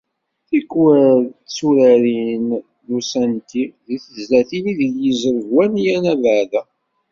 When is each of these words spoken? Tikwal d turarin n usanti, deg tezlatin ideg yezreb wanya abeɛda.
Tikwal 0.47 1.19
d 1.27 1.31
turarin 1.55 2.47
n 2.85 2.87
usanti, 2.97 3.63
deg 3.85 3.99
tezlatin 4.03 4.65
ideg 4.71 4.93
yezreb 5.03 5.47
wanya 5.53 5.95
abeɛda. 6.13 6.61